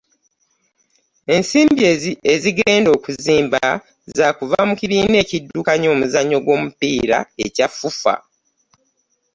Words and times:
Ensimbi 1.35 1.81
ezigenda 2.33 2.89
okuzimba 2.97 3.61
za 4.17 4.27
kuva 4.37 4.59
mu 4.69 4.73
kibiina 4.79 5.15
ekiddukanya 5.23 5.87
omuzannyo 5.93 6.37
gw'omupiira 6.45 7.17
ekya 7.45 7.67
FUFA 7.77 8.15